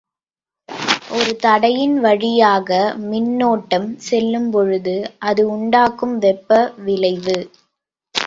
ஒரு 1.09 1.35
தடையின் 1.35 1.99
வழியாக 1.99 2.69
மின்னோட்டம் 3.01 3.87
செல்லும் 3.99 4.49
போது, 4.51 4.95
அது 5.19 5.43
உண்டாக்கும் 5.51 6.17
வெப்ப 6.17 6.49
விளைவு. 6.79 7.37